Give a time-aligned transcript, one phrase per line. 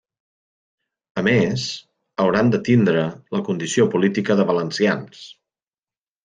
[1.21, 1.65] A més,
[2.23, 3.03] hauran de tindre
[3.37, 5.23] la condició política de valencians.